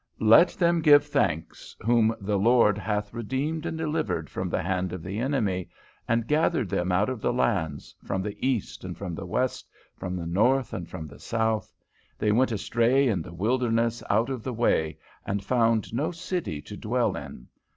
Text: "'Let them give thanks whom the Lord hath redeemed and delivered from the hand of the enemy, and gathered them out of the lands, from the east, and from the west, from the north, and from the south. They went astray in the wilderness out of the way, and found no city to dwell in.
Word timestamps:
"'Let 0.17 0.49
them 0.53 0.81
give 0.81 1.05
thanks 1.05 1.75
whom 1.81 2.15
the 2.19 2.39
Lord 2.39 2.75
hath 2.79 3.13
redeemed 3.13 3.67
and 3.67 3.77
delivered 3.77 4.31
from 4.31 4.49
the 4.49 4.63
hand 4.63 4.91
of 4.93 5.03
the 5.03 5.19
enemy, 5.19 5.69
and 6.07 6.25
gathered 6.25 6.69
them 6.69 6.91
out 6.91 7.07
of 7.07 7.21
the 7.21 7.31
lands, 7.31 7.95
from 8.03 8.23
the 8.23 8.35
east, 8.43 8.83
and 8.83 8.97
from 8.97 9.13
the 9.13 9.27
west, 9.27 9.69
from 9.95 10.15
the 10.15 10.25
north, 10.25 10.73
and 10.73 10.89
from 10.89 11.05
the 11.07 11.19
south. 11.19 11.71
They 12.17 12.31
went 12.31 12.51
astray 12.51 13.09
in 13.09 13.21
the 13.21 13.31
wilderness 13.31 14.01
out 14.09 14.31
of 14.31 14.41
the 14.41 14.53
way, 14.53 14.97
and 15.23 15.43
found 15.45 15.93
no 15.93 16.09
city 16.09 16.63
to 16.63 16.75
dwell 16.75 17.15
in. 17.15 17.45